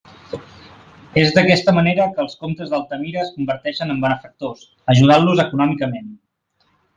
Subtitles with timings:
[1.23, 6.11] És d'aquesta manera que els Comtes d'Altamira es converteixen en benefactors, ajudant-los econòmicament.